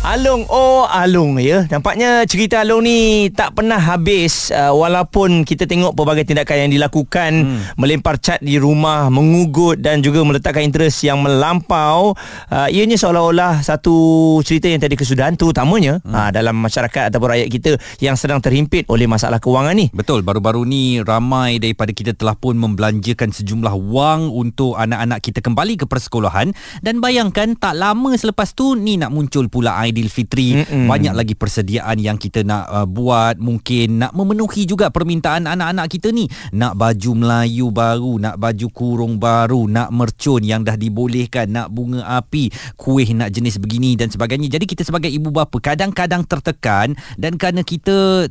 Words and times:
Alung 0.00 0.48
oh 0.48 0.88
Alung 0.88 1.36
ya. 1.36 1.68
Nampaknya 1.68 2.24
cerita 2.24 2.64
Alung 2.64 2.88
ni 2.88 3.28
tak 3.36 3.52
pernah 3.52 3.76
habis 3.76 4.48
uh, 4.48 4.72
walaupun 4.72 5.44
kita 5.44 5.68
tengok 5.68 5.92
pelbagai 5.92 6.24
tindakan 6.24 6.56
yang 6.66 6.72
dilakukan 6.72 7.30
hmm. 7.44 7.76
melempar 7.76 8.16
cat 8.16 8.40
di 8.40 8.56
rumah 8.56 9.12
mengugut 9.12 9.76
dan 9.76 10.00
juga 10.00 10.24
meletakkan 10.24 10.64
interest 10.64 11.04
yang 11.04 11.20
melampau. 11.20 12.16
Uh, 12.48 12.72
ianya 12.72 12.96
seolah-olah 12.96 13.60
satu 13.60 13.92
cerita 14.40 14.72
yang 14.72 14.80
tadi 14.80 14.96
kesudahan 14.96 15.36
terutamanya 15.36 16.00
hmm. 16.00 16.16
uh, 16.16 16.30
dalam 16.32 16.56
masyarakat 16.56 17.12
ataupun 17.12 17.36
rakyat 17.36 17.48
kita 17.52 17.70
yang 18.00 18.16
sedang 18.16 18.40
terhimpit 18.40 18.88
oleh 18.88 19.04
masalah 19.04 19.36
kewangan 19.36 19.76
ni. 19.76 19.92
Betul 19.92 20.24
baru-baru 20.24 20.64
ni 20.64 21.04
ramai 21.04 21.60
daripada 21.60 21.92
kita 21.92 22.16
telah 22.16 22.40
pun 22.40 22.56
membelanjakan 22.56 23.36
sejumlah 23.36 23.76
wang 23.92 24.32
untuk 24.32 24.80
anak-anak 24.80 25.20
kita 25.20 25.44
kembali 25.44 25.76
ke 25.76 25.84
persekolahan. 25.84 26.56
Dan 26.80 27.04
bayangkan 27.04 27.52
tak 27.52 27.76
lama 27.76 28.16
selepas 28.16 28.56
tu 28.56 28.80
ni 28.80 28.96
nak 28.96 29.12
muncul 29.12 29.44
pula 29.52 29.89
Aidilfitri. 29.90 30.62
Mm-mm. 30.62 30.86
banyak 30.86 31.14
lagi 31.14 31.34
persediaan 31.34 31.98
yang 31.98 32.16
kita 32.16 32.46
nak 32.46 32.64
uh, 32.70 32.86
buat. 32.86 33.36
Mungkin 33.42 34.06
nak 34.06 34.12
memenuhi 34.14 34.64
juga 34.64 34.88
permintaan 34.88 35.50
anak-anak 35.50 35.86
kita 35.90 36.14
ni. 36.14 36.30
Nak 36.54 36.78
baju 36.78 37.10
Melayu 37.18 37.68
baru 37.74 38.22
nak 38.22 38.38
baju 38.38 38.66
kurung 38.70 39.18
baru 39.18 39.66
nak 39.66 39.90
mercun 39.90 40.46
yang 40.46 40.62
dah 40.62 40.78
dibolehkan 40.78 41.50
nak 41.50 41.68
bunga 41.74 42.06
api 42.06 42.48
kuih 42.78 43.10
nak 43.12 43.34
jenis 43.34 43.58
begini 43.58 43.98
dan 43.98 44.08
sebagainya. 44.08 44.46
Jadi 44.46 44.64
kita 44.70 44.86
sebagai 44.86 45.10
ibu 45.10 45.34
bapa 45.34 45.58
kadang-kadang 45.58 46.22
tertekan 46.24 46.94
dan 47.18 47.34
kerana 47.36 47.66
kita 47.66 48.28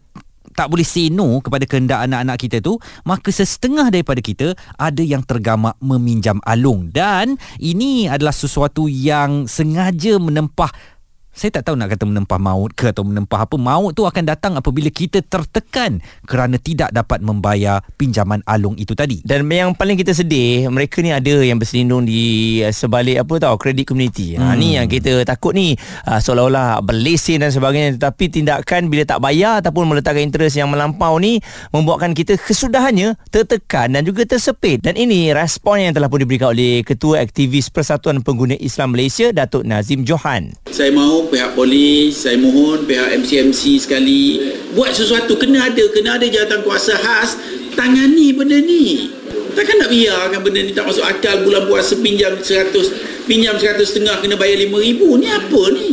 tak 0.57 0.67
boleh 0.67 0.83
say 0.83 1.07
no 1.07 1.39
kepada 1.39 1.63
kehendak 1.63 2.03
anak-anak 2.03 2.37
kita 2.41 2.57
tu 2.59 2.75
maka 3.07 3.31
sesetengah 3.31 3.87
daripada 3.93 4.19
kita 4.19 4.57
ada 4.75 4.99
yang 4.99 5.23
tergamak 5.23 5.77
meminjam 5.79 6.41
alung. 6.43 6.91
Dan 6.91 7.39
ini 7.61 8.11
adalah 8.11 8.33
sesuatu 8.35 8.89
yang 8.91 9.45
sengaja 9.47 10.19
menempah 10.19 10.98
saya 11.39 11.55
tak 11.55 11.71
tahu 11.71 11.79
nak 11.79 11.95
kata 11.95 12.03
menempah 12.03 12.35
maut 12.35 12.75
ke 12.75 12.91
atau 12.91 13.07
menempah 13.07 13.47
apa. 13.47 13.55
Maut 13.55 13.95
tu 13.95 14.03
akan 14.03 14.27
datang 14.27 14.59
apabila 14.59 14.91
kita 14.91 15.23
tertekan 15.23 16.03
kerana 16.27 16.59
tidak 16.59 16.91
dapat 16.91 17.23
membayar 17.23 17.79
pinjaman 17.95 18.43
alung 18.43 18.75
itu 18.75 18.91
tadi. 18.91 19.23
Dan 19.23 19.47
yang 19.47 19.71
paling 19.71 19.95
kita 19.95 20.11
sedih 20.11 20.67
mereka 20.67 20.99
ni 20.99 21.15
ada 21.15 21.39
yang 21.39 21.55
berselindung 21.55 22.03
di 22.03 22.59
eh, 22.59 22.75
sebalik 22.75 23.23
apa 23.23 23.39
tahu 23.39 23.55
kredit 23.55 23.87
community. 23.87 24.35
Hmm. 24.35 24.51
ha 24.51 24.59
ni 24.59 24.75
yang 24.75 24.91
kita 24.91 25.23
takut 25.23 25.55
ni. 25.55 25.79
Uh, 26.03 26.19
seolah-olah 26.19 26.83
berlesen 26.83 27.39
dan 27.39 27.55
sebagainya. 27.55 27.95
Tetapi 27.95 28.25
tindakan 28.27 28.91
bila 28.91 29.07
tak 29.07 29.23
bayar 29.23 29.63
ataupun 29.63 29.95
meletakkan 29.95 30.27
interest 30.27 30.59
yang 30.59 30.67
melampau 30.67 31.15
ni 31.23 31.39
membuatkan 31.71 32.11
kita 32.11 32.35
kesudahannya 32.35 33.15
tertekan 33.31 33.95
dan 33.95 34.03
juga 34.03 34.27
tersepit. 34.27 34.83
Dan 34.83 34.99
ini 34.99 35.31
respon 35.31 35.79
yang 35.79 35.95
telah 35.95 36.11
pun 36.11 36.19
diberikan 36.19 36.51
oleh 36.51 36.83
ketua 36.83 37.23
aktivis 37.23 37.71
Persatuan 37.71 38.19
Pengguna 38.25 38.59
Islam 38.59 38.91
Malaysia 38.97 39.31
Datuk 39.31 39.63
Nazim 39.63 40.03
Johan. 40.03 40.51
Saya 40.73 40.91
mahu 40.91 41.28
pihak 41.29 41.53
polis 41.53 42.25
saya 42.25 42.35
mohon 42.35 42.83
pihak 42.83 43.13
MCMC 43.21 43.61
sekali. 43.79 44.51
Buat 44.73 44.97
sesuatu 44.97 45.37
kena 45.37 45.69
ada 45.69 45.83
kena 45.93 46.17
ada 46.17 46.25
jawatan 46.25 46.65
kuasa 46.65 46.97
khas 46.97 47.37
tangani 47.77 48.33
benda 48.33 48.57
ni. 48.59 49.13
Takkan 49.53 49.81
nak 49.81 49.89
biarkan 49.93 50.39
benda 50.41 50.59
ni 50.65 50.71
tak 50.73 50.85
masuk 50.89 51.05
akal 51.05 51.45
bulan 51.45 51.69
puasa 51.69 51.93
pinjam 52.01 52.33
100 52.37 53.29
pinjam 53.29 53.55
100 53.55 53.79
setengah 53.85 54.17
kena 54.21 54.35
bayar 54.35 54.59
5000 54.65 55.21
ni 55.21 55.27
apa 55.29 55.61
ni? 55.73 55.89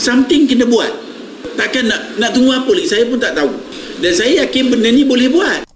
Something 0.00 0.48
kena 0.48 0.64
buat. 0.64 0.92
Takkan 1.56 1.88
nak 1.88 2.20
nak 2.20 2.30
tunggu 2.32 2.52
apa 2.52 2.68
lagi? 2.72 2.88
Saya 2.88 3.04
pun 3.08 3.16
tak 3.20 3.36
tahu. 3.36 3.52
Dan 4.00 4.12
saya 4.12 4.44
yakin 4.44 4.72
benda 4.72 4.92
ni 4.92 5.08
boleh 5.08 5.28
buat 5.32 5.66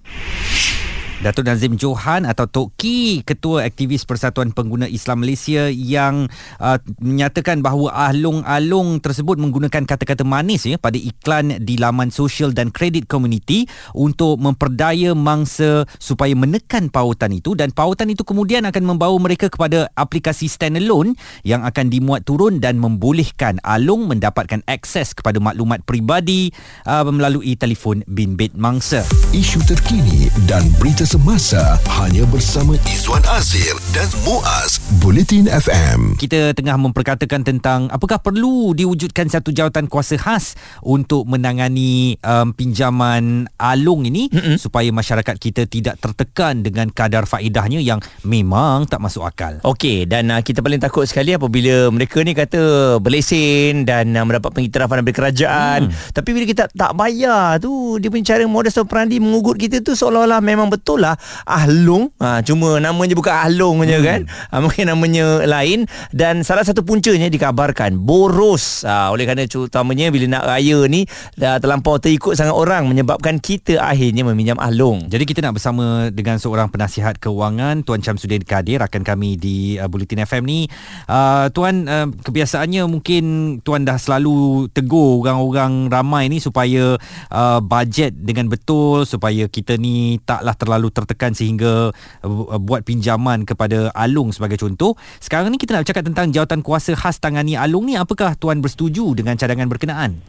Datuk 1.21 1.45
Nazim 1.45 1.77
Johan 1.77 2.25
atau 2.25 2.49
Tok 2.49 2.81
Ki, 2.81 3.21
Ketua 3.21 3.69
Aktivis 3.69 4.09
Persatuan 4.09 4.57
Pengguna 4.57 4.89
Islam 4.89 5.21
Malaysia 5.21 5.69
yang 5.69 6.33
uh, 6.57 6.81
menyatakan 6.97 7.61
bahawa 7.61 8.09
alung-alung 8.09 9.05
tersebut 9.05 9.37
menggunakan 9.37 9.85
kata-kata 9.85 10.25
manis 10.25 10.65
ya 10.65 10.81
pada 10.81 10.97
iklan 10.97 11.61
di 11.61 11.77
laman 11.77 12.09
sosial 12.09 12.57
dan 12.57 12.73
kredit 12.73 13.05
community 13.05 13.69
untuk 13.93 14.41
memperdaya 14.41 15.13
mangsa 15.13 15.85
supaya 16.01 16.33
menekan 16.33 16.89
pautan 16.89 17.37
itu 17.37 17.53
dan 17.53 17.69
pautan 17.69 18.09
itu 18.09 18.25
kemudian 18.25 18.65
akan 18.65 18.97
membawa 18.97 19.21
mereka 19.21 19.53
kepada 19.53 19.93
aplikasi 20.01 20.49
standalone 20.49 21.13
yang 21.45 21.69
akan 21.69 21.93
dimuat 21.93 22.25
turun 22.25 22.65
dan 22.65 22.81
membolehkan 22.81 23.61
alung 23.61 24.09
mendapatkan 24.09 24.65
akses 24.65 25.13
kepada 25.13 25.37
maklumat 25.37 25.85
peribadi 25.85 26.49
uh, 26.89 27.05
melalui 27.05 27.61
telefon 27.61 28.01
bimbit 28.09 28.57
mangsa. 28.57 29.05
Isu 29.37 29.61
terkini 29.69 30.33
dan 30.49 30.65
berita 30.81 31.10
semasa 31.11 31.75
hanya 31.99 32.23
bersama 32.31 32.79
Izwan 32.87 33.19
Azir 33.35 33.75
dan 33.91 34.07
Muaz 34.23 34.79
Bulletin 35.03 35.51
FM. 35.51 36.15
Kita 36.15 36.55
tengah 36.55 36.79
memperkatakan 36.79 37.43
tentang 37.43 37.91
apakah 37.91 38.23
perlu 38.23 38.79
diwujudkan 38.79 39.27
satu 39.27 39.51
jawatan 39.51 39.91
kuasa 39.91 40.15
khas 40.15 40.55
untuk 40.87 41.27
menangani 41.27 42.15
um, 42.23 42.55
pinjaman 42.55 43.51
alung 43.59 44.07
ini 44.07 44.31
Mm-mm. 44.31 44.55
supaya 44.55 44.87
masyarakat 44.95 45.35
kita 45.35 45.67
tidak 45.67 45.99
tertekan 45.99 46.63
dengan 46.63 46.87
kadar 46.95 47.27
faedahnya 47.27 47.83
yang 47.83 47.99
memang 48.23 48.87
tak 48.87 49.03
masuk 49.03 49.27
akal. 49.27 49.59
Okey 49.67 50.07
dan 50.07 50.31
uh, 50.31 50.39
kita 50.47 50.63
paling 50.63 50.79
takut 50.79 51.11
sekali 51.11 51.35
apabila 51.35 51.91
mereka 51.91 52.23
ni 52.23 52.39
kata 52.39 53.03
berlesen 53.03 53.83
dan 53.83 54.15
uh, 54.15 54.23
mendapat 54.23 54.55
pengiktirafan 54.55 55.03
dari 55.03 55.11
kerajaan 55.11 55.81
hmm. 55.91 56.15
tapi 56.15 56.39
bila 56.39 56.47
kita 56.47 56.71
tak 56.71 56.95
bayar 56.95 57.59
tu 57.59 57.99
dia 57.99 58.15
punya 58.15 58.39
cara 58.39 58.47
modus 58.47 58.79
operandi 58.79 59.19
mengugut 59.19 59.59
kita 59.59 59.83
tu 59.83 59.99
seolah-olah 59.99 60.39
memang 60.39 60.71
betul 60.71 61.00
lah 61.01 61.17
Ahlung. 61.49 62.13
Ha, 62.21 62.45
Cuma 62.45 62.77
namanya 62.77 63.17
bukan 63.17 63.33
Ahlung 63.33 63.83
je 63.89 63.97
hmm. 63.97 64.07
kan. 64.07 64.21
Ha, 64.53 64.61
Mungkin 64.61 64.85
namanya 64.93 65.43
lain. 65.49 65.89
Dan 66.13 66.45
salah 66.45 66.63
satu 66.63 66.85
puncanya 66.85 67.27
dikabarkan 67.33 67.97
Boros. 67.97 68.85
Ha, 68.85 69.09
Oleh 69.09 69.25
kerana 69.25 69.49
terutamanya 69.49 70.13
Bila 70.13 70.27
nak 70.29 70.45
raya 70.47 70.85
ni 70.85 71.09
Dah 71.39 71.57
terlampau 71.57 71.97
terikut 71.97 72.37
sangat 72.37 72.53
orang 72.53 72.87
Menyebabkan 72.91 73.41
kita 73.41 73.81
akhirnya 73.81 74.27
meminjam 74.27 74.61
Ahlung. 74.61 75.09
Jadi 75.09 75.25
kita 75.25 75.41
nak 75.41 75.57
bersama 75.57 76.13
dengan 76.13 76.37
seorang 76.37 76.69
penasihat 76.69 77.17
kewangan 77.17 77.83
Tuan 77.83 78.05
Syamsuddin 78.05 78.45
Kadir 78.45 78.85
Rakan 78.85 79.03
kami 79.07 79.41
di 79.41 79.81
uh, 79.81 79.89
Bulletin 79.89 80.23
FM 80.27 80.43
ni. 80.45 80.61
Uh, 81.09 81.49
Tuan 81.55 81.89
uh, 81.89 82.09
kebiasaannya 82.11 82.85
mungkin 82.91 83.25
Tuan 83.65 83.89
dah 83.89 83.97
selalu 83.97 84.69
tegur 84.75 85.25
orang-orang 85.25 85.89
ramai 85.89 86.29
ni 86.29 86.43
Supaya 86.43 86.99
uh, 87.33 87.61
budget 87.63 88.13
dengan 88.19 88.51
betul 88.51 89.09
Supaya 89.09 89.47
kita 89.47 89.79
ni 89.81 90.19
taklah 90.27 90.55
terlalu 90.59 90.90
tertekan 90.91 91.33
sehingga 91.33 91.95
uh, 92.27 92.59
buat 92.61 92.83
pinjaman 92.85 93.47
kepada 93.47 93.95
Alung 93.95 94.35
sebagai 94.35 94.59
contoh. 94.59 94.99
Sekarang 95.23 95.49
ni 95.49 95.57
kita 95.57 95.79
nak 95.79 95.87
bercakap 95.87 96.05
tentang 96.07 96.35
jawatan 96.35 96.61
kuasa 96.61 96.93
khas 96.99 97.23
tangani 97.23 97.55
Alung 97.55 97.87
ni. 97.87 97.95
Apakah 97.95 98.35
tuan 98.37 98.59
bersetuju 98.59 99.15
dengan 99.15 99.39
cadangan 99.39 99.71
berkenaan? 99.71 100.21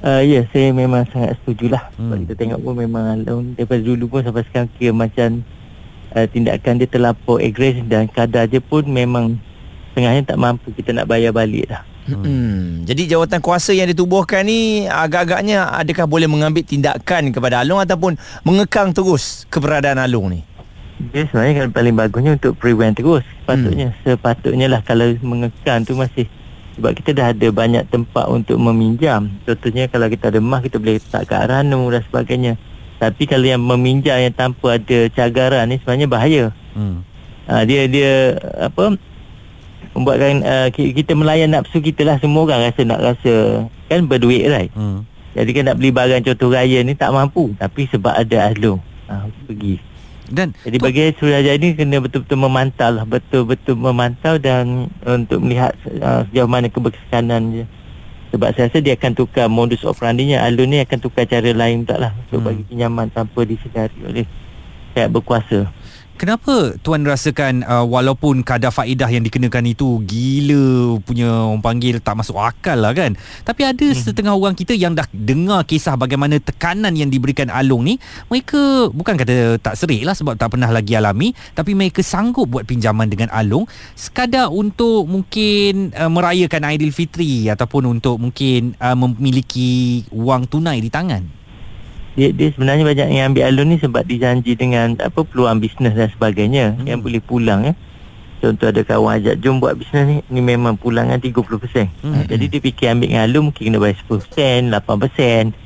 Uh, 0.00 0.24
ya, 0.24 0.48
saya 0.48 0.72
memang 0.72 1.04
sangat 1.12 1.36
setuju 1.44 1.76
lah. 1.76 1.92
Hmm. 2.00 2.08
Sebab 2.08 2.16
kita 2.24 2.34
tengok 2.40 2.60
pun 2.64 2.74
memang 2.80 3.04
Alung 3.20 3.52
daripada 3.52 3.84
dulu 3.84 4.04
pun 4.08 4.20
sampai 4.24 4.48
sekarang 4.48 4.68
kira 4.80 4.92
macam 4.96 5.44
uh, 6.16 6.26
tindakan 6.26 6.80
dia 6.80 6.88
terlampau 6.88 7.36
agresif 7.36 7.84
dan 7.84 8.08
kadar 8.08 8.48
dia 8.48 8.64
pun 8.64 8.88
memang 8.88 9.36
tengahnya 9.92 10.24
tak 10.24 10.38
mampu 10.40 10.72
kita 10.72 10.96
nak 10.96 11.04
bayar 11.04 11.36
balik 11.36 11.68
dah. 11.68 11.89
Hmm. 12.18 12.82
Jadi 12.88 13.06
jawatan 13.06 13.38
kuasa 13.38 13.70
yang 13.70 13.86
ditubuhkan 13.86 14.42
ni 14.42 14.90
agak-agaknya 14.90 15.70
adakah 15.70 16.10
boleh 16.10 16.26
mengambil 16.26 16.66
tindakan 16.66 17.30
kepada 17.30 17.62
Alung 17.62 17.78
ataupun 17.78 18.18
mengekang 18.42 18.90
terus 18.90 19.46
keberadaan 19.52 20.02
Alung 20.02 20.34
ni? 20.34 20.40
Dia 21.12 21.24
sebenarnya 21.30 21.64
kan 21.64 21.68
paling 21.72 21.94
bagusnya 21.96 22.32
untuk 22.36 22.58
prevent 22.60 22.92
terus. 22.98 23.24
Sepatutnya 23.44 23.88
hmm. 23.94 23.98
sepatutnya 24.04 24.66
lah 24.68 24.80
kalau 24.84 25.16
mengekang 25.24 25.86
tu 25.86 25.96
masih 25.96 26.28
sebab 26.76 26.96
kita 26.96 27.10
dah 27.12 27.26
ada 27.36 27.48
banyak 27.52 27.84
tempat 27.88 28.26
untuk 28.28 28.56
meminjam. 28.56 29.28
Contohnya 29.44 29.88
kalau 29.88 30.08
kita 30.08 30.32
ada 30.32 30.40
mah 30.40 30.60
kita 30.64 30.76
boleh 30.80 30.96
letak 31.00 31.28
kat 31.28 31.48
Aranu 31.48 31.88
dan 31.92 32.02
sebagainya. 32.08 32.52
Tapi 33.00 33.24
kalau 33.24 33.48
yang 33.48 33.64
meminjam 33.64 34.20
yang 34.20 34.36
tanpa 34.36 34.76
ada 34.76 34.98
cagaran 35.12 35.72
ni 35.72 35.80
sebenarnya 35.80 36.08
bahaya. 36.08 36.44
Hmm. 36.76 37.04
Ha, 37.48 37.64
dia 37.64 37.88
dia 37.88 38.36
apa 38.60 38.94
membuatkan 39.94 40.42
uh, 40.46 40.68
kita 40.72 41.12
melayan 41.18 41.50
nafsu 41.50 41.82
kita 41.82 42.06
lah. 42.06 42.16
Semua 42.22 42.46
orang 42.46 42.70
rasa 42.70 42.80
nak 42.86 43.00
rasa 43.02 43.66
kan 43.90 44.06
berduit 44.06 44.46
right? 44.46 44.70
Hmm. 44.72 45.02
jadi 45.34 45.50
kan 45.50 45.62
nak 45.70 45.76
beli 45.82 45.90
barang 45.90 46.22
contoh 46.26 46.50
raya 46.54 46.78
ni 46.86 46.94
tak 46.94 47.10
mampu. 47.10 47.54
Tapi 47.58 47.90
sebab 47.90 48.14
ada 48.14 48.50
ahlung 48.50 48.78
uh, 49.10 49.26
pergi. 49.46 49.82
Dan 50.30 50.54
jadi 50.62 50.78
tu... 50.78 50.84
bagi 50.86 51.10
Suryajaya 51.18 51.58
ni 51.58 51.74
kena 51.74 51.98
betul-betul 51.98 52.38
memantau 52.38 52.90
lah. 52.94 53.04
Betul-betul 53.04 53.74
memantau 53.74 54.38
dan 54.38 54.86
untuk 55.02 55.42
melihat 55.42 55.74
uh, 55.98 56.22
sejauh 56.30 56.46
mana 56.46 56.70
keberkesanan 56.70 57.42
dia. 57.50 57.66
Sebab 58.30 58.54
saya 58.54 58.70
rasa 58.70 58.78
dia 58.78 58.94
akan 58.94 59.12
tukar 59.18 59.50
modus 59.50 59.82
operandinya. 59.82 60.46
Alun 60.46 60.70
ni 60.70 60.78
akan 60.78 60.98
tukar 61.02 61.26
cara 61.26 61.50
lain 61.50 61.82
tak 61.82 61.98
lah. 61.98 62.14
Untuk 62.14 62.38
hmm. 62.38 62.46
bagi 62.46 62.62
pinjaman 62.70 63.06
tanpa 63.10 63.42
disedari 63.42 63.98
oleh 64.06 64.26
pihak 64.94 65.10
berkuasa 65.10 65.70
Kenapa 66.20 66.76
tuan 66.84 67.00
rasakan 67.00 67.64
uh, 67.64 67.80
walaupun 67.88 68.44
kadar 68.44 68.68
faedah 68.68 69.08
yang 69.08 69.24
dikenakan 69.24 69.72
itu 69.72 70.04
gila 70.04 71.00
punya 71.00 71.48
orang 71.48 71.64
panggil 71.64 71.96
tak 71.96 72.20
masuk 72.20 72.36
akal 72.36 72.76
lah 72.76 72.92
kan. 72.92 73.16
Tapi 73.40 73.64
ada 73.64 73.88
hmm. 73.88 73.96
setengah 73.96 74.36
orang 74.36 74.52
kita 74.52 74.76
yang 74.76 74.92
dah 74.92 75.08
dengar 75.16 75.64
kisah 75.64 75.96
bagaimana 75.96 76.36
tekanan 76.36 76.92
yang 76.92 77.08
diberikan 77.08 77.48
Along 77.48 77.88
ni, 77.88 77.94
mereka 78.28 78.92
bukan 78.92 79.16
kata 79.16 79.56
tak 79.64 79.80
serik 79.80 80.04
lah 80.04 80.12
sebab 80.12 80.36
tak 80.36 80.52
pernah 80.52 80.68
lagi 80.68 80.92
alami, 80.92 81.32
tapi 81.56 81.72
mereka 81.72 82.04
sanggup 82.04 82.52
buat 82.52 82.68
pinjaman 82.68 83.08
dengan 83.08 83.32
Along 83.32 83.64
sekadar 83.96 84.52
untuk 84.52 85.08
mungkin 85.08 85.96
uh, 85.96 86.12
merayakan 86.12 86.68
Aidilfitri 86.68 87.48
ataupun 87.48 87.96
untuk 87.96 88.20
mungkin 88.20 88.76
uh, 88.76 88.92
memiliki 88.92 90.04
wang 90.12 90.44
tunai 90.44 90.84
di 90.84 90.92
tangan 90.92 91.39
dia, 92.20 92.36
dia 92.36 92.52
sebenarnya 92.52 92.84
banyak 92.84 93.08
yang 93.16 93.32
ambil 93.32 93.48
alun 93.48 93.72
ni 93.72 93.76
sebab 93.80 94.04
dijanji 94.04 94.52
dengan 94.52 94.92
apa 95.00 95.24
peluang 95.24 95.56
bisnes 95.56 95.96
dan 95.96 96.12
sebagainya 96.12 96.76
hmm. 96.76 96.84
yang 96.84 97.00
boleh 97.00 97.24
pulang 97.24 97.64
ya. 97.64 97.74
Contoh 98.44 98.68
ada 98.68 98.84
kawan 98.84 99.20
ajak 99.20 99.40
jom 99.40 99.56
buat 99.56 99.72
bisnes 99.80 100.04
ni 100.04 100.16
ni 100.28 100.40
memang 100.44 100.76
pulangan 100.76 101.16
30%. 101.16 101.40
Hmm. 102.04 102.28
Jadi 102.28 102.44
dia 102.52 102.60
fikir 102.60 102.92
ambil 102.92 103.08
dengan 103.08 103.24
alun 103.24 103.42
mungkin 103.48 103.62
kena 103.72 103.80
bayar 103.80 103.96
10%, 104.04 104.68
8%. 104.68 105.56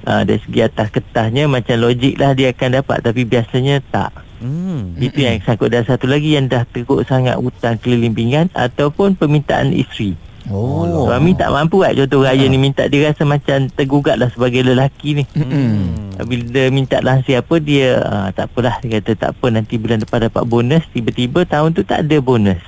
Uh, 0.00 0.24
dari 0.24 0.40
segi 0.40 0.64
atas 0.64 0.88
kertasnya 0.88 1.44
macam 1.44 1.76
logik 1.76 2.16
lah 2.16 2.32
dia 2.32 2.56
akan 2.56 2.80
dapat 2.80 3.04
tapi 3.04 3.28
biasanya 3.28 3.84
tak. 3.92 4.16
Hmm. 4.40 4.96
Itu 4.96 5.20
yang 5.20 5.44
sangkut 5.44 5.68
dan 5.68 5.84
satu 5.84 6.08
lagi 6.08 6.32
yang 6.32 6.48
dah 6.48 6.64
teruk 6.64 7.04
sangat 7.04 7.36
hutang 7.36 7.76
keliling 7.76 8.16
pinggan 8.16 8.48
ataupun 8.56 9.20
permintaan 9.20 9.76
isteri. 9.76 10.16
Oh. 10.48 11.04
Suami 11.04 11.36
tak 11.36 11.52
mampu 11.52 11.84
kan 11.84 11.92
Contoh 11.92 12.24
raya 12.24 12.48
ni 12.48 12.56
minta 12.56 12.88
Dia 12.88 13.12
rasa 13.12 13.28
macam 13.28 13.68
tergugat 13.68 14.16
lah 14.16 14.32
Sebagai 14.32 14.64
lelaki 14.64 15.20
ni. 15.20 15.24
Hmm. 15.36 16.16
Bila 16.24 16.44
dia 16.48 16.72
minta 16.72 17.04
lah 17.04 17.20
siapa 17.28 17.60
Dia 17.60 18.00
uh, 18.00 18.28
tak 18.32 18.48
apalah. 18.48 18.80
Dia 18.80 19.04
kata 19.04 19.12
tak 19.20 19.30
apa 19.36 19.46
Nanti 19.52 19.76
bulan 19.76 20.00
depan 20.00 20.32
dapat 20.32 20.44
bonus. 20.48 20.84
Tiba-tiba 20.96 21.44
tahun 21.44 21.76
tu 21.76 21.84
tak 21.84 22.08
ada 22.08 22.16
bonus. 22.24 22.62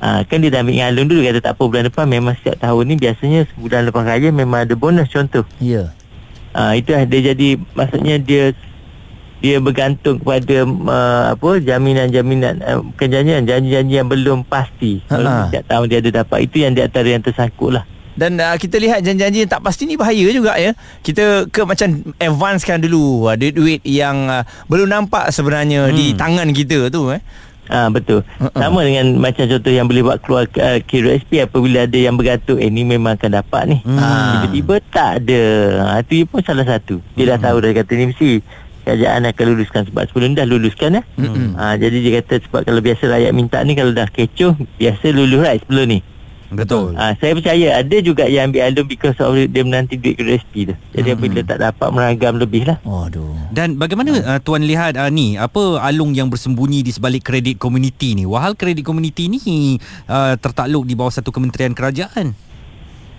Uh, 0.00 0.24
Kan 0.24 0.40
dia 0.40 0.48
dah 0.48 0.64
ambil 0.64 0.80
ngalun 0.80 1.06
dulu. 1.12 1.20
Kata 1.28 1.38
tak 1.44 1.52
apa 1.60 1.62
bulan 1.68 1.84
depan 1.92 2.06
Memang 2.08 2.34
setiap 2.40 2.56
tahun 2.56 2.82
ni 2.88 2.94
Biasanya 2.96 3.40
sebulan 3.52 3.80
lepas 3.92 4.02
raya 4.08 4.28
Memang 4.32 4.64
ada 4.64 4.72
bonus. 4.72 5.12
Contoh. 5.12 5.44
Ya. 5.60 5.68
Yeah. 5.68 5.86
uh, 6.56 6.72
Itu 6.72 6.96
dia 6.96 7.20
jadi 7.36 7.60
Maksudnya 7.76 8.16
dia 8.16 8.56
dia 9.42 9.58
bergantung 9.58 10.22
kepada 10.22 10.62
uh, 10.62 11.24
apa 11.34 11.50
jaminan-jaminan 11.58 12.62
uh, 12.62 12.78
bukan 12.94 13.08
janjian 13.10 13.42
janji-janji 13.42 13.94
yang 13.98 14.06
belum 14.06 14.46
pasti 14.46 15.02
setiap 15.10 15.64
tahun 15.66 15.84
dia 15.90 15.98
ada 15.98 16.10
dapat 16.22 16.38
itu 16.46 16.62
yang 16.62 16.78
di 16.78 16.80
antara 16.86 17.08
yang 17.10 17.20
tersangkut 17.26 17.74
lah 17.74 17.84
dan 18.12 18.36
uh, 18.36 18.56
kita 18.60 18.76
lihat 18.76 19.00
janji-janji 19.00 19.44
yang 19.44 19.50
tak 19.50 19.64
pasti 19.64 19.88
ni 19.88 19.96
bahaya 19.96 20.28
juga 20.28 20.52
ya. 20.60 20.76
Kita 21.00 21.48
ke 21.48 21.64
macam 21.64 22.12
advancekan 22.20 22.84
dulu 22.84 23.28
uh, 23.28 23.36
duit-duit 23.40 23.80
yang 23.88 24.28
uh, 24.28 24.44
belum 24.68 24.88
nampak 24.88 25.32
sebenarnya 25.32 25.88
hmm. 25.88 25.96
di 25.96 26.06
tangan 26.12 26.48
kita 26.52 26.92
tu 26.92 27.08
eh. 27.08 27.24
Ah 27.72 27.88
betul. 27.88 28.20
Uh-uh. 28.36 28.52
Sama 28.52 28.84
dengan 28.84 29.16
macam 29.16 29.48
contoh 29.48 29.72
yang 29.72 29.88
boleh 29.88 30.02
buat 30.04 30.18
keluar 30.20 30.44
uh, 30.60 30.78
KRSP 30.84 31.46
apabila 31.46 31.88
ada 31.88 31.94
yang 31.96 32.18
bergantung 32.20 32.60
eh 32.60 32.68
ni 32.68 32.84
memang 32.84 33.16
akan 33.16 33.30
dapat 33.40 33.62
ni. 33.70 33.76
Hmm. 33.86 34.44
Tiba-tiba 34.44 34.74
tak 34.92 35.10
ada. 35.24 35.42
Ha, 35.80 36.04
itu 36.04 36.28
pun 36.28 36.44
salah 36.44 36.66
satu. 36.68 37.00
Dia 37.16 37.24
hmm. 37.24 37.30
dah 37.32 37.38
tahu 37.38 37.56
dah 37.64 37.70
kata 37.72 37.92
ni 37.96 38.04
mesti 38.12 38.30
kerajaan 38.82 39.26
akan 39.30 39.44
luluskan 39.54 39.82
sebab 39.88 40.02
sebelum 40.10 40.34
dah 40.34 40.46
luluskan 40.46 41.00
eh. 41.00 41.04
Mm-hmm. 41.18 41.48
Ha, 41.54 41.78
jadi 41.78 41.96
dia 42.02 42.12
kata 42.22 42.34
sebab 42.46 42.60
kalau 42.66 42.80
biasa 42.82 43.02
rakyat 43.08 43.32
minta 43.32 43.58
ni 43.62 43.72
kalau 43.78 43.94
dah 43.94 44.06
kecoh 44.10 44.58
biasa 44.76 45.06
lulus 45.14 45.40
right 45.40 45.62
sebelum 45.62 45.86
ni. 45.86 46.00
Betul. 46.52 46.92
Ha, 47.00 47.16
saya 47.16 47.32
percaya 47.32 47.80
ada 47.80 47.96
juga 48.04 48.28
yang 48.28 48.52
ambil 48.52 48.68
alum 48.68 48.84
because 48.84 49.16
of 49.24 49.32
dia 49.32 49.62
menanti 49.64 49.96
duit 49.96 50.20
ke 50.20 50.22
resipi 50.36 50.68
tu. 50.68 50.74
Jadi 50.92 51.08
mm-hmm. 51.08 51.16
apabila 51.16 51.40
tak 51.48 51.58
dapat 51.64 51.88
meragam 51.88 52.34
lebih 52.36 52.62
lah. 52.68 52.76
Waduh. 52.84 53.32
Dan 53.48 53.80
bagaimana 53.80 54.12
uh, 54.20 54.40
tuan 54.44 54.60
lihat 54.60 55.00
uh, 55.00 55.08
ni 55.08 55.40
apa 55.40 55.80
alung 55.80 56.12
yang 56.12 56.28
bersembunyi 56.28 56.84
di 56.84 56.92
sebalik 56.92 57.24
kredit 57.24 57.56
komuniti 57.56 58.12
ni? 58.12 58.28
Wahal 58.28 58.52
kredit 58.52 58.84
komuniti 58.84 59.32
ni 59.32 59.40
uh, 60.12 60.36
tertakluk 60.36 60.84
di 60.84 60.92
bawah 60.92 61.12
satu 61.14 61.32
kementerian 61.32 61.72
kerajaan. 61.72 62.36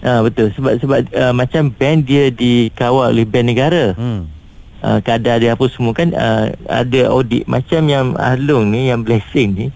Ah 0.04 0.20
betul 0.20 0.52
sebab 0.52 0.84
sebab 0.84 1.00
uh, 1.16 1.32
macam 1.32 1.72
bank 1.72 2.06
dia 2.06 2.28
dikawal 2.28 3.16
oleh 3.16 3.24
bank 3.24 3.46
negara. 3.50 3.96
Hmm 3.98 4.43
uh, 4.84 5.00
kadar 5.00 5.40
dia 5.40 5.56
apa 5.56 5.66
semua 5.72 5.96
kan 5.96 6.12
uh, 6.14 6.52
ada 6.68 7.02
audit 7.10 7.48
macam 7.48 7.88
yang 7.88 8.14
Ahlong 8.20 8.70
ni 8.70 8.92
yang 8.92 9.02
blessing 9.02 9.50
ni 9.56 9.68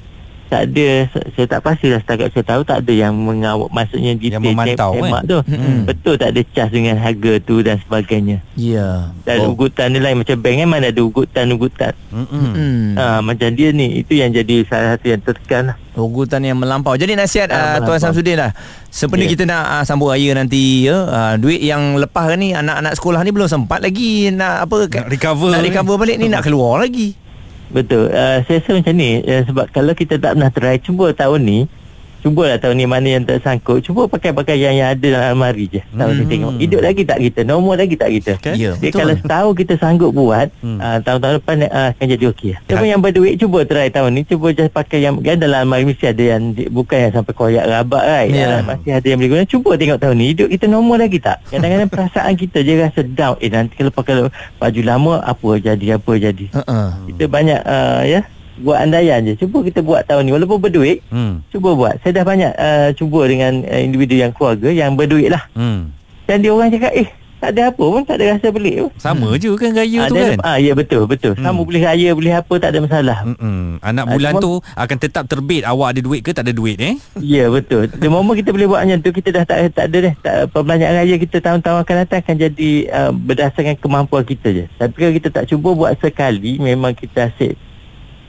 tak 0.48 0.72
ada 0.72 0.88
saya 1.36 1.46
tak 1.46 1.62
pastilah 1.62 2.00
setakat 2.00 2.28
saya 2.32 2.44
tahu 2.48 2.62
tak 2.64 2.78
ada 2.84 2.94
yang 2.96 3.14
mengawal 3.14 3.68
maksudnya 3.68 4.16
di 4.16 4.32
yang 4.32 4.40
memantau 4.40 4.96
kan? 4.96 5.24
tu. 5.28 5.40
Hmm. 5.44 5.84
betul 5.84 6.16
tak 6.16 6.32
ada 6.32 6.42
cas 6.56 6.70
dengan 6.72 6.96
harga 6.96 7.34
tu 7.44 7.60
dan 7.60 7.78
sebagainya. 7.84 8.40
Ya. 8.56 8.80
Yeah. 8.80 8.98
dan 9.28 9.44
oh. 9.44 9.54
ugutan 9.54 9.92
ni 9.92 10.00
lain 10.00 10.24
macam 10.24 10.40
bank 10.40 10.56
kan 10.64 10.68
mana 10.68 10.86
ada 10.90 11.02
ugutan-ugutan 11.04 11.94
hmm. 12.12 12.96
ha, 12.96 13.20
macam 13.20 13.50
dia 13.52 13.70
ni 13.76 14.00
itu 14.00 14.16
yang 14.16 14.32
jadi 14.32 14.64
salah 14.66 14.96
satu 14.96 15.06
yang 15.12 15.22
tertekan 15.22 15.74
lah. 15.74 15.78
Ugutan 15.98 16.46
yang 16.46 16.62
melampau. 16.62 16.94
Jadi 16.94 17.18
nasihat 17.18 17.50
uh, 17.50 17.82
Tuan 17.82 17.98
Samsudin 17.98 18.38
lah. 18.38 18.54
Sebenarnya 18.94 19.26
yeah. 19.26 19.34
kita 19.34 19.44
nak 19.50 19.64
uh, 19.66 19.84
sambut 19.84 20.14
raya 20.14 20.38
nanti 20.38 20.86
ya 20.86 20.94
uh, 20.94 21.34
duit 21.42 21.58
yang 21.58 21.98
lepas 21.98 22.38
ni 22.38 22.54
anak-anak 22.54 22.94
sekolah 22.94 23.26
ni 23.26 23.34
belum 23.34 23.50
sempat 23.50 23.82
lagi 23.82 24.30
nak 24.30 24.70
apa 24.70 24.88
nak 24.88 25.10
recover 25.10 25.50
nak 25.52 25.66
recover 25.66 25.96
balik 25.98 26.18
ni 26.22 26.30
nak 26.30 26.46
keluar 26.46 26.86
lagi 26.86 27.27
Betul. 27.68 28.10
Uh, 28.12 28.40
saya 28.48 28.64
rasa 28.64 28.72
macam 28.76 28.94
ni. 28.96 29.20
Uh, 29.24 29.44
sebab 29.44 29.66
kalau 29.76 29.92
kita 29.92 30.16
tak 30.16 30.40
pernah 30.40 30.52
try, 30.52 30.76
cuba 30.80 31.12
tahun 31.12 31.42
ni. 31.44 31.60
Cubalah 32.28 32.60
tahun 32.60 32.76
ni 32.76 32.84
mana 32.84 33.08
yang 33.08 33.24
tersangkut. 33.24 33.80
Cuba 33.88 34.12
pakai 34.12 34.36
pakaian 34.36 34.76
yang 34.76 34.92
ada 34.92 35.00
dalam 35.00 35.40
almari 35.40 35.72
je. 35.72 35.80
Tahun 35.96 36.12
hmm. 36.12 36.28
tengok. 36.28 36.52
Hidup 36.60 36.82
lagi 36.84 37.02
tak 37.08 37.20
kita? 37.24 37.40
Nombor 37.48 37.80
lagi 37.80 37.96
tak 37.96 38.12
kita? 38.12 38.36
Okay. 38.44 38.60
Ya, 38.60 38.76
Dia 38.76 38.92
kalau 38.92 39.16
setahun 39.16 39.54
kita 39.56 39.74
sanggup 39.80 40.12
buat, 40.12 40.52
hmm. 40.60 40.76
uh, 40.76 41.00
tahun-tahun 41.08 41.34
depan 41.40 41.56
uh, 41.72 41.88
akan 41.96 42.06
jadi 42.12 42.26
okey. 42.36 42.52
Tapi 42.68 42.84
ya. 42.84 42.92
yang 42.92 43.00
berduit, 43.00 43.40
cuba 43.40 43.64
try 43.64 43.88
tahun 43.88 44.12
ni. 44.12 44.22
Cuba 44.28 44.52
just 44.52 44.76
pakai 44.76 45.08
yang 45.08 45.24
kan 45.24 45.40
dalam 45.40 45.64
almari 45.64 45.88
mesti 45.88 46.12
ada 46.12 46.24
yang 46.36 46.52
bukan 46.52 46.98
yang 47.08 47.14
sampai 47.16 47.32
koyak 47.32 47.64
rabak 47.64 48.04
right? 48.04 48.28
Yeah. 48.28 48.60
Uh, 48.60 48.76
masih 48.76 48.92
ada 48.92 49.08
yang 49.08 49.20
boleh 49.24 49.32
guna. 49.32 49.44
Cuba 49.48 49.72
tengok 49.80 50.00
tahun 50.04 50.16
ni. 50.20 50.26
Hidup 50.36 50.48
kita 50.52 50.66
nombor 50.68 51.00
lagi 51.00 51.18
tak? 51.24 51.38
Kadang-kadang 51.48 51.90
perasaan 51.96 52.34
kita 52.36 52.58
je 52.60 52.74
rasa 52.76 53.02
down. 53.08 53.40
Eh 53.40 53.48
nanti 53.48 53.80
kalau 53.80 53.96
pakai 53.96 54.28
baju 54.60 54.82
lama, 54.84 55.14
apa 55.24 55.50
jadi, 55.64 55.96
apa 55.96 56.12
jadi. 56.20 56.46
Uh-uh. 56.52 57.08
Kita 57.08 57.24
banyak, 57.32 57.64
uh, 57.64 58.04
ya, 58.04 58.28
buat 58.62 58.78
andaian 58.82 59.22
je. 59.24 59.34
Cuba 59.38 59.62
kita 59.62 59.80
buat 59.86 60.06
tahun 60.06 60.28
ni. 60.28 60.32
Walaupun 60.34 60.58
berduit 60.60 61.04
hmm. 61.10 61.48
cuba 61.54 61.74
buat. 61.78 61.94
Saya 62.02 62.22
dah 62.22 62.26
banyak 62.26 62.54
uh, 62.58 62.90
cuba 62.98 63.26
dengan 63.30 63.64
uh, 63.66 63.82
individu 63.82 64.18
yang 64.18 64.34
keluarga 64.34 64.70
yang 64.74 64.98
berduit 64.98 65.30
lah. 65.32 65.44
Hmm. 65.54 65.94
dan 66.28 66.44
dia 66.44 66.52
orang 66.52 66.68
cakap 66.68 66.92
eh 66.92 67.08
tak 67.38 67.54
ada 67.54 67.70
apa 67.70 67.86
pun 67.86 68.02
tak 68.02 68.18
ada 68.18 68.26
rasa 68.34 68.48
pelik 68.50 68.76
pun. 68.82 68.92
Sama 68.98 69.28
hmm. 69.30 69.38
je 69.38 69.50
kan 69.54 69.72
raya 69.78 70.00
ha, 70.02 70.10
tu 70.10 70.16
kan? 70.18 70.38
ah 70.42 70.58
ya 70.58 70.74
betul 70.74 71.06
betul. 71.06 71.34
Hmm. 71.38 71.46
sama 71.46 71.62
boleh 71.62 71.82
raya 71.86 72.10
boleh 72.18 72.34
apa 72.34 72.54
tak 72.58 72.70
ada 72.74 72.80
masalah. 72.82 73.18
Hmm. 73.38 73.78
anak 73.86 74.06
bulan 74.10 74.34
ha, 74.34 74.42
tu 74.42 74.52
akan 74.74 74.98
tetap 74.98 75.24
terbit. 75.30 75.62
Awak 75.62 75.88
ada 75.94 76.00
duit 76.02 76.22
ke 76.26 76.34
tak 76.34 76.50
ada 76.50 76.54
duit 76.54 76.82
eh? 76.82 76.98
Ya 77.22 77.46
betul. 77.54 77.94
The 77.94 78.10
moment 78.10 78.34
kita 78.34 78.50
boleh 78.50 78.66
buat 78.66 78.82
macam 78.82 79.00
tu. 79.06 79.14
Kita 79.14 79.30
dah 79.30 79.44
tak 79.46 79.70
tak 79.78 79.86
ada 79.94 79.98
dah. 80.10 80.14
Tak, 80.18 80.36
perbelanjaan 80.50 80.94
raya 80.98 81.16
kita 81.22 81.38
tahun-tahun 81.38 81.78
akan 81.86 81.96
datang 82.02 82.20
akan 82.26 82.36
jadi 82.42 82.72
uh, 82.90 83.12
berdasarkan 83.14 83.76
kemampuan 83.78 84.26
kita 84.26 84.48
je. 84.50 84.64
Tapi 84.82 84.96
kalau 84.98 85.14
kita 85.14 85.30
tak 85.30 85.46
cuba 85.46 85.70
buat 85.78 85.94
sekali 86.02 86.58
memang 86.58 86.98
kita 86.98 87.30
asyik 87.30 87.67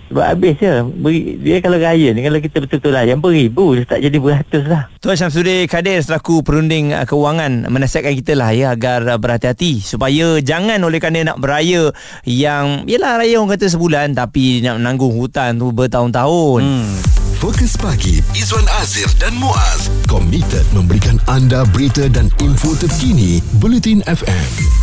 sebab 0.09 0.25
habis 0.25 0.57
je 0.57 0.73
beri, 0.88 1.37
Dia 1.37 1.61
kalau 1.61 1.77
raya 1.77 2.09
ni 2.17 2.25
Kalau 2.25 2.41
kita 2.41 2.57
betul-betul 2.65 2.93
lah 2.97 3.05
Yang 3.05 3.21
beribu 3.21 3.77
Dia 3.77 3.85
tak 3.85 4.00
jadi 4.00 4.17
beratus 4.17 4.65
lah. 4.65 4.83
Tuan 5.05 5.17
Syamsuddin 5.21 5.69
Kadir 5.69 6.00
Selaku 6.00 6.41
perunding 6.41 6.97
uh, 6.97 7.05
kewangan 7.05 7.69
Menasihatkan 7.69 8.17
kita 8.17 8.33
lah 8.33 8.50
ya 8.57 8.73
Agar 8.73 9.05
uh, 9.05 9.21
berhati-hati. 9.21 9.85
Supaya 9.85 10.41
Jangan 10.41 10.81
oleh 10.81 10.97
kerana 10.97 11.29
nak 11.35 11.38
beraya 11.45 11.93
Yang 12.25 12.88
Yelah 12.88 13.21
raya 13.21 13.37
orang 13.37 13.53
kata 13.53 13.67
sebulan 13.69 14.17
Tapi 14.17 14.65
nak 14.65 14.81
menanggung 14.81 15.12
hutan 15.12 15.61
tu 15.61 15.71
Bertahun-tahun. 15.77 16.61
Hmm. 16.65 16.97
Fokus 17.38 17.79
pagi 17.79 18.19
Izwan 18.35 18.67
Azir 18.83 19.07
dan 19.23 19.31
Muaz. 19.38 19.87
Komited 20.11 20.67
memberikan 20.75 21.23
anda 21.31 21.62
berita 21.71 22.11
dan 22.11 22.27
info 22.43 22.75
terkini 22.75 23.38
Bulletin 23.62 24.03
FM 24.11 24.77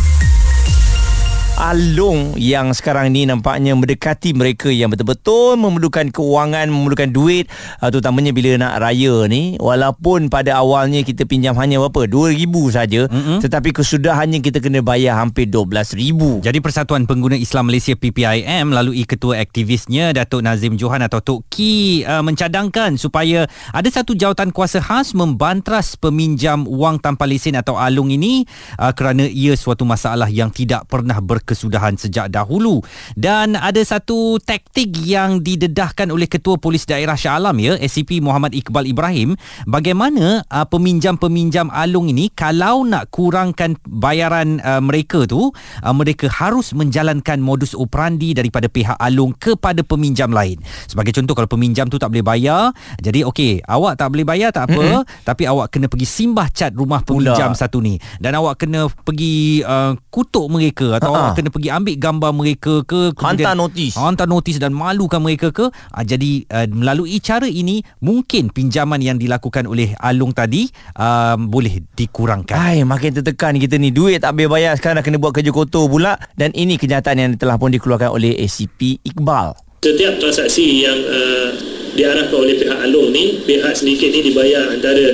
Alung 1.56 2.36
yang 2.36 2.76
sekarang 2.76 3.16
ni 3.16 3.24
nampaknya 3.24 3.72
mendekati 3.72 4.36
mereka 4.36 4.68
yang 4.68 4.92
betul-betul 4.92 5.56
memerlukan 5.56 6.12
kewangan, 6.12 6.68
memerlukan 6.68 7.08
duit 7.08 7.48
uh, 7.80 7.88
terutamanya 7.88 8.36
bila 8.36 8.60
nak 8.60 8.76
raya 8.84 9.24
ni 9.24 9.56
walaupun 9.56 10.28
pada 10.28 10.60
awalnya 10.60 11.00
kita 11.00 11.24
pinjam 11.24 11.56
hanya 11.56 11.80
berapa 11.80 12.12
2000 12.12 12.44
saja 12.68 13.08
mm-hmm. 13.08 13.38
tetapi 13.40 13.72
kesudahannya 13.72 14.44
kita 14.44 14.60
kena 14.60 14.84
bayar 14.84 15.16
hampir 15.16 15.48
12000. 15.48 16.44
Jadi 16.44 16.58
Persatuan 16.60 17.08
Pengguna 17.08 17.40
Islam 17.40 17.72
Malaysia 17.72 17.96
PPIM 17.96 18.76
melalui 18.76 19.08
ketua 19.08 19.40
aktivisnya 19.40 20.12
Datuk 20.12 20.44
Nazim 20.44 20.76
Johan 20.76 21.08
atau 21.08 21.24
Tok 21.24 21.40
Ki 21.48 22.04
uh, 22.04 22.20
mencadangkan 22.20 23.00
supaya 23.00 23.48
ada 23.72 23.88
satu 23.88 24.12
jawatan 24.12 24.52
kuasa 24.52 24.84
khas 24.84 25.16
membantras 25.16 25.96
peminjam 25.96 26.68
wang 26.68 27.00
tanpa 27.00 27.24
lesen 27.24 27.56
atau 27.56 27.80
alung 27.80 28.12
ini 28.12 28.44
uh, 28.76 28.92
kerana 28.92 29.24
ia 29.24 29.56
suatu 29.56 29.88
masalah 29.88 30.28
yang 30.28 30.52
tidak 30.52 30.84
pernah 30.92 31.16
ber 31.24 31.45
kesudahan 31.46 31.94
sejak 31.94 32.28
dahulu. 32.34 32.82
Dan 33.14 33.54
ada 33.54 33.78
satu 33.86 34.42
taktik 34.42 34.92
yang 35.06 35.40
didedahkan 35.40 36.10
oleh 36.10 36.26
Ketua 36.26 36.58
Polis 36.58 36.82
Daerah 36.84 37.14
Shah 37.14 37.38
Alam 37.38 37.62
ya, 37.62 37.78
SCP 37.78 38.18
Muhammad 38.18 38.52
Iqbal 38.52 38.90
Ibrahim, 38.90 39.38
bagaimana 39.70 40.42
uh, 40.50 40.66
peminjam-peminjam 40.66 41.70
alung 41.70 42.10
ini 42.10 42.28
kalau 42.34 42.82
nak 42.82 43.14
kurangkan 43.14 43.78
bayaran 43.86 44.58
uh, 44.66 44.82
mereka 44.82 45.24
tu, 45.30 45.54
uh, 45.54 45.94
mereka 45.94 46.26
harus 46.26 46.74
menjalankan 46.74 47.38
modus 47.38 47.78
operandi 47.78 48.34
daripada 48.34 48.66
pihak 48.66 48.98
alung 48.98 49.30
kepada 49.38 49.86
peminjam 49.86 50.34
lain. 50.34 50.58
Sebagai 50.90 51.14
contoh 51.14 51.38
kalau 51.38 51.48
peminjam 51.48 51.86
tu 51.86 52.02
tak 52.02 52.10
boleh 52.10 52.26
bayar, 52.26 52.74
jadi 52.98 53.22
okey, 53.30 53.62
awak 53.70 54.00
tak 54.02 54.10
boleh 54.10 54.26
bayar 54.26 54.50
tak 54.50 54.74
apa, 54.74 55.06
mm-hmm. 55.06 55.22
tapi 55.22 55.46
awak 55.46 55.70
kena 55.70 55.86
pergi 55.86 56.08
simbah 56.08 56.50
cat 56.50 56.72
rumah 56.72 57.04
peminjam 57.06 57.52
Pula. 57.52 57.60
satu 57.60 57.78
ni 57.84 58.00
dan 58.18 58.32
awak 58.34 58.64
kena 58.64 58.88
pergi 58.88 59.60
uh, 59.60 59.92
kutuk 60.08 60.48
mereka 60.48 60.96
atau 60.96 61.12
Ha-ha. 61.12 61.35
Kena 61.36 61.52
pergi 61.52 61.68
ambil 61.68 61.94
gambar 62.00 62.30
mereka 62.32 62.80
ke 62.88 63.12
hantar 63.20 63.52
notis. 63.52 63.92
hantar 63.92 64.24
notis 64.24 64.56
dan 64.56 64.72
malukan 64.72 65.20
mereka 65.20 65.52
ke. 65.52 65.68
Uh, 65.68 66.04
jadi 66.04 66.48
uh, 66.48 66.64
melalui 66.72 67.20
cara 67.20 67.44
ini 67.44 67.84
mungkin 68.00 68.48
pinjaman 68.48 69.04
yang 69.04 69.20
dilakukan 69.20 69.68
oleh 69.68 69.92
Alung 70.00 70.32
tadi 70.32 70.72
uh, 70.96 71.36
boleh 71.36 71.84
dikurangkan. 71.92 72.56
Hai, 72.56 72.80
makin 72.88 73.20
tertekan 73.20 73.60
kita 73.60 73.76
ni. 73.76 73.92
Duit 73.92 74.24
tak 74.24 74.32
boleh 74.32 74.48
bayar 74.48 74.80
sekarang 74.80 74.98
dah 75.00 75.04
kena 75.04 75.20
buat 75.20 75.36
kerja 75.36 75.52
kotor 75.52 75.92
pula. 75.92 76.16
Dan 76.32 76.56
ini 76.56 76.80
kenyataan 76.80 77.20
yang 77.20 77.30
telah 77.36 77.60
pun 77.60 77.68
dikeluarkan 77.68 78.16
oleh 78.16 78.32
ACP 78.40 79.04
Iqbal. 79.04 79.52
Setiap 79.84 80.16
transaksi 80.16 80.88
yang 80.88 80.96
uh, 81.04 81.48
diarahkan 81.92 82.32
oleh 82.32 82.56
pihak 82.56 82.78
Alung 82.80 83.12
ni 83.12 83.44
pihak 83.44 83.76
sedikit 83.76 84.08
ni 84.08 84.32
dibayar 84.32 84.72
antara 84.72 85.12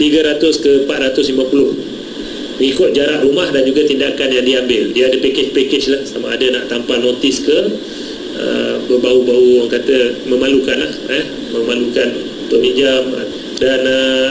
300 0.00 0.40
ke 0.40 0.72
450 0.88 1.91
ikut 2.62 2.94
jarak 2.94 3.26
rumah 3.26 3.50
dan 3.50 3.66
juga 3.66 3.82
tindakan 3.82 4.28
yang 4.30 4.46
diambil. 4.46 4.94
Dia 4.94 5.10
ada 5.10 5.18
package-package 5.18 5.86
lah. 5.90 6.02
Sama 6.06 6.26
ada 6.30 6.46
nak 6.54 6.64
tanpa 6.70 7.02
notis 7.02 7.42
ke 7.42 7.58
uh, 8.38 8.74
berbau-bau 8.86 9.62
orang 9.62 9.70
kata 9.72 10.26
memalukan 10.28 10.76
lah 10.78 10.92
eh? 11.12 11.24
memalukan 11.52 12.08
peminjam 12.48 13.02
dan 13.60 13.80
uh, 13.84 14.30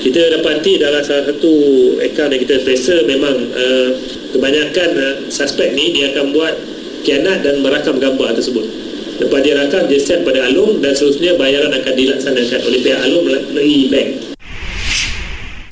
kita 0.00 0.32
dapati 0.40 0.80
dalam 0.80 1.04
salah 1.04 1.28
satu 1.28 1.52
akaun 2.00 2.32
yang 2.32 2.42
kita 2.48 2.56
periksa 2.64 3.04
memang 3.04 3.36
uh, 3.52 3.90
kebanyakan 4.32 4.90
uh, 4.96 5.14
suspek 5.28 5.76
ni 5.76 5.92
dia 5.92 6.16
akan 6.16 6.32
buat 6.32 6.54
kianat 7.04 7.44
dan 7.44 7.64
merakam 7.64 7.96
gambar 7.96 8.36
tersebut. 8.36 8.66
Lepas 9.20 9.40
dia 9.44 9.52
rakam 9.52 9.84
dia 9.84 10.00
send 10.00 10.24
pada 10.24 10.48
alung 10.48 10.80
dan 10.80 10.96
seterusnya 10.96 11.36
bayaran 11.36 11.72
akan 11.76 11.92
dilaksanakan 11.92 12.60
oleh 12.64 12.80
pihak 12.80 13.00
alung 13.04 13.24
melalui 13.28 13.92
bank 13.92 14.29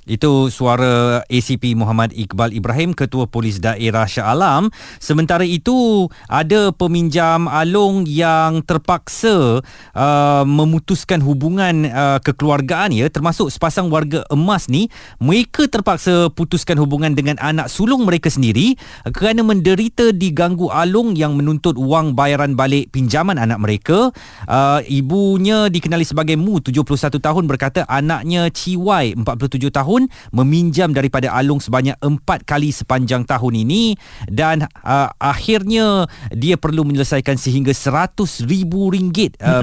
itu 0.09 0.49
suara 0.49 1.23
ACP 1.29 1.77
Muhammad 1.77 2.17
Iqbal 2.17 2.57
Ibrahim 2.57 2.97
Ketua 2.97 3.29
Polis 3.29 3.61
Daerah 3.61 4.09
Shah 4.09 4.33
Alam. 4.33 4.73
Sementara 4.99 5.45
itu 5.45 6.09
ada 6.27 6.73
peminjam 6.73 7.47
alung 7.47 8.09
yang 8.09 8.65
terpaksa 8.65 9.61
uh, 9.93 10.45
memutuskan 10.49 11.21
hubungan 11.21 11.87
uh, 11.89 12.19
kekeluargaan 12.25 12.97
ya 12.97 13.07
termasuk 13.13 13.53
sepasang 13.53 13.93
warga 13.93 14.25
emas 14.33 14.73
ni 14.73 14.89
mereka 15.21 15.69
terpaksa 15.69 16.33
putuskan 16.33 16.81
hubungan 16.81 17.13
dengan 17.13 17.37
anak 17.39 17.69
sulung 17.69 18.09
mereka 18.09 18.33
sendiri 18.33 18.75
kerana 19.13 19.45
menderita 19.45 20.17
diganggu 20.17 20.73
alung 20.73 21.13
yang 21.13 21.37
menuntut 21.37 21.77
wang 21.77 22.17
bayaran 22.17 22.57
balik 22.57 22.89
pinjaman 22.91 23.37
anak 23.37 23.61
mereka. 23.61 24.09
Uh, 24.49 24.81
ibunya 24.89 25.69
dikenali 25.69 26.07
sebagai 26.07 26.41
Mu 26.41 26.65
71 26.65 27.21
tahun 27.21 27.45
berkata 27.45 27.85
anaknya 27.91 28.49
Ciwai 28.49 29.13
47 29.19 29.69
tahun 29.75 29.98
tahun 29.99 30.07
meminjam 30.31 30.95
daripada 30.95 31.35
Alung 31.35 31.59
sebanyak 31.59 31.99
empat 31.99 32.47
kali 32.47 32.71
sepanjang 32.71 33.27
tahun 33.27 33.67
ini 33.67 33.99
dan 34.31 34.71
uh, 34.87 35.11
akhirnya 35.19 36.07
dia 36.31 36.55
perlu 36.55 36.87
menyelesaikan 36.87 37.35
sehingga 37.35 37.75
RM100,000 37.75 38.47
uh, 38.47 38.95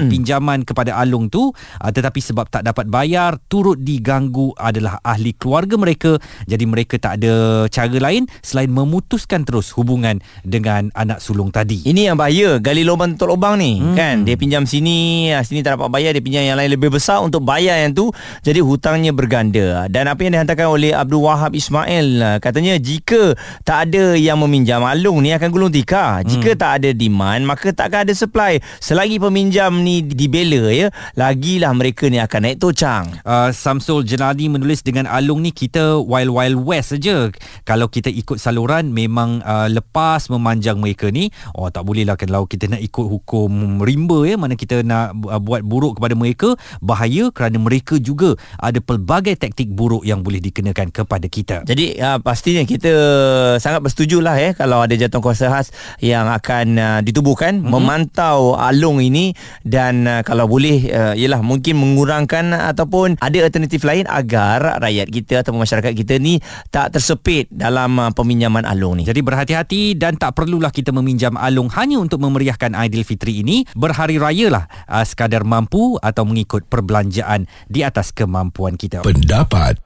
hmm. 0.04 0.08
pinjaman 0.12 0.60
kepada 0.68 0.92
Alung 1.00 1.32
tu 1.32 1.48
uh, 1.48 1.90
tetapi 1.90 2.20
sebab 2.20 2.52
tak 2.52 2.68
dapat 2.68 2.84
bayar 2.92 3.40
turut 3.48 3.80
diganggu 3.80 4.52
adalah 4.60 5.00
ahli 5.00 5.32
keluarga 5.32 5.80
mereka 5.80 6.20
jadi 6.44 6.64
mereka 6.68 7.00
tak 7.00 7.24
ada 7.24 7.64
cara 7.72 7.88
lain 7.96 8.28
selain 8.44 8.68
memutuskan 8.68 9.46
terus 9.46 9.72
hubungan 9.72 10.20
dengan 10.42 10.90
anak 10.92 11.22
sulung 11.22 11.54
tadi. 11.54 11.86
Ini 11.86 12.12
yang 12.12 12.18
bahaya 12.18 12.58
gali 12.58 12.82
lubang 12.82 13.14
tutup 13.14 13.38
lubang 13.38 13.62
ni 13.62 13.78
hmm. 13.78 13.94
kan 13.94 14.16
dia 14.26 14.34
pinjam 14.34 14.66
sini 14.66 15.30
ah, 15.30 15.40
sini 15.46 15.62
tak 15.62 15.78
dapat 15.78 15.88
bayar 15.88 16.10
dia 16.18 16.20
pinjam 16.24 16.42
yang 16.42 16.58
lain 16.58 16.74
lebih 16.74 16.90
besar 16.90 17.22
untuk 17.22 17.46
bayar 17.46 17.86
yang 17.86 17.94
tu 17.94 18.10
jadi 18.42 18.58
hutangnya 18.58 19.14
berganda 19.14 19.86
dan 19.86 20.10
apa 20.10 20.25
yang 20.25 20.25
dihantarkan 20.32 20.68
oleh 20.70 20.92
Abdul 20.94 21.22
Wahab 21.22 21.52
Ismail. 21.52 22.40
Katanya 22.40 22.78
jika 22.80 23.34
tak 23.62 23.90
ada 23.90 24.14
yang 24.16 24.40
meminjam 24.40 24.82
alung 24.86 25.20
ni 25.20 25.34
akan 25.34 25.48
gulung 25.50 25.72
tikar. 25.74 26.22
Jika 26.26 26.54
hmm. 26.54 26.60
tak 26.60 26.72
ada 26.82 26.90
demand 26.94 27.42
maka 27.46 27.74
takkan 27.74 28.06
ada 28.06 28.14
supply. 28.16 28.58
Selagi 28.78 29.18
peminjam 29.20 29.82
ni 29.82 30.00
dibela 30.02 30.70
ya 30.70 30.88
lagilah 31.18 31.72
mereka 31.74 32.06
ni 32.06 32.22
akan 32.22 32.40
naik 32.46 32.58
tocang. 32.62 33.10
Uh, 33.26 33.50
Samsul 33.50 34.06
Jenadi 34.06 34.46
menulis 34.46 34.80
dengan 34.80 35.10
alung 35.10 35.42
ni 35.42 35.50
kita 35.50 36.00
wild 36.00 36.32
wild 36.32 36.58
west 36.62 36.96
saja. 36.96 37.28
Kalau 37.66 37.90
kita 37.90 38.08
ikut 38.08 38.38
saluran 38.38 38.94
memang 38.94 39.42
uh, 39.42 39.68
lepas 39.68 40.30
memanjang 40.30 40.78
mereka 40.78 41.10
ni 41.10 41.28
oh 41.58 41.68
tak 41.68 41.84
boleh 41.84 42.06
lah. 42.06 42.14
Kalau 42.14 42.46
kita 42.46 42.70
nak 42.70 42.80
ikut 42.80 43.06
hukum 43.06 43.82
rimba 43.82 44.22
ya 44.24 44.38
mana 44.38 44.54
kita 44.54 44.86
nak 44.86 45.18
uh, 45.26 45.40
buat 45.42 45.66
buruk 45.66 45.98
kepada 46.00 46.14
mereka 46.16 46.54
bahaya 46.80 47.28
kerana 47.34 47.58
mereka 47.58 47.98
juga 47.98 48.38
ada 48.60 48.78
pelbagai 48.78 49.36
taktik 49.36 49.72
buruk 49.72 50.06
yang 50.06 50.15
boleh 50.20 50.40
dikenakan 50.40 50.92
kepada 50.92 51.26
kita. 51.26 51.56
Jadi 51.66 51.98
uh, 51.98 52.20
pastinya 52.20 52.62
kita 52.62 52.92
sangat 53.58 53.80
bersetuju 53.82 54.20
lah 54.20 54.36
eh 54.40 54.52
kalau 54.52 54.84
ada 54.84 54.94
jatuh 54.94 55.20
kuasa 55.20 55.48
khas 55.48 55.72
yang 56.00 56.28
akan 56.28 56.66
uh, 56.76 57.00
ditubuhkan 57.00 57.60
mm-hmm. 57.60 57.72
memantau 57.72 58.56
alung 58.56 59.00
ini 59.00 59.32
dan 59.64 60.04
uh, 60.06 60.22
kalau 60.22 60.46
boleh 60.46 60.88
uh, 60.92 61.14
ialah 61.16 61.40
mungkin 61.40 61.78
mengurangkan 61.80 62.52
ataupun 62.52 63.16
ada 63.20 63.38
alternatif 63.42 63.82
lain 63.86 64.04
agar 64.10 64.82
rakyat 64.82 65.08
kita 65.08 65.34
atau 65.44 65.56
masyarakat 65.56 65.92
kita 65.96 66.20
ni 66.20 66.38
tak 66.68 66.96
tersepit 66.96 67.48
dalam 67.48 67.96
uh, 67.96 68.10
peminjaman 68.12 68.66
alung 68.68 69.00
ni. 69.00 69.04
Jadi 69.06 69.20
berhati-hati 69.22 69.96
dan 69.96 70.18
tak 70.20 70.36
perlulah 70.36 70.74
kita 70.74 70.92
meminjam 70.92 71.38
alung 71.38 71.70
hanya 71.72 72.02
untuk 72.02 72.20
memeriahkan 72.20 72.74
Aidilfitri 72.74 73.40
ini 73.40 73.64
berhari 73.72 74.20
raya 74.20 74.52
lah 74.52 74.64
uh, 74.90 75.04
sekadar 75.06 75.46
mampu 75.46 75.96
atau 76.02 76.26
mengikut 76.28 76.66
perbelanjaan 76.66 77.46
di 77.70 77.86
atas 77.86 78.10
kemampuan 78.12 78.74
kita. 78.74 79.06
Pendapat 79.06 79.85